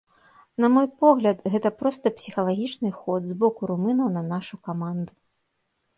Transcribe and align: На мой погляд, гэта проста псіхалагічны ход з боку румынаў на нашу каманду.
На 0.63 0.69
мой 0.75 0.87
погляд, 1.03 1.43
гэта 1.57 1.71
проста 1.83 2.05
псіхалагічны 2.21 2.89
ход 3.03 3.21
з 3.33 3.39
боку 3.45 3.61
румынаў 3.73 4.07
на 4.19 4.25
нашу 4.35 4.55
каманду. 4.71 5.13